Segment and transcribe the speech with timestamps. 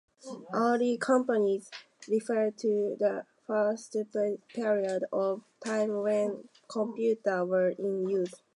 [0.51, 1.69] "Early computers"
[2.09, 3.95] refers to a past
[4.49, 8.33] period of time when computers were in use.